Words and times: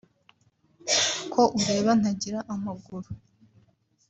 ko 1.31 1.41
ureba 1.59 1.91
ntagira 1.99 2.39
amaguru 2.53 3.09